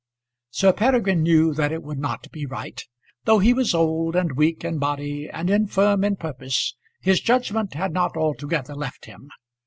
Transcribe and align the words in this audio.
Sir 0.49 0.73
Peregrine 0.73 1.21
knew 1.21 1.53
that 1.53 1.71
it 1.71 1.83
would 1.83 1.99
not 1.99 2.31
be 2.31 2.47
right. 2.47 2.83
Though 3.25 3.37
he 3.37 3.53
was 3.53 3.75
old, 3.75 4.15
and 4.15 4.35
weak 4.35 4.63
in 4.65 4.79
body, 4.79 5.29
and 5.29 5.47
infirm 5.47 6.03
in 6.03 6.15
purpose, 6.15 6.75
his 7.01 7.21
judgment 7.21 7.75
had 7.75 7.93
not 7.93 8.17
altogether 8.17 8.73
left 8.73 9.05
him. 9.05 9.29